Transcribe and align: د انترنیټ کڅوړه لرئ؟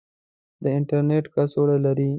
د 0.63 0.63
انترنیټ 0.77 1.25
کڅوړه 1.33 1.77
لرئ؟ 1.85 2.09